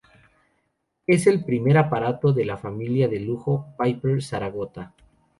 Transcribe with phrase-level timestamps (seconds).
[1.05, 4.95] Es el primer aparato de la familia de lujo Piper Saratoga.